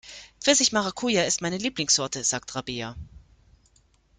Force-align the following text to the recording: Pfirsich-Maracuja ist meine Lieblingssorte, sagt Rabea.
Pfirsich-Maracuja 0.39 1.25
ist 1.25 1.43
meine 1.43 1.57
Lieblingssorte, 1.59 2.23
sagt 2.23 2.55
Rabea. 2.55 2.95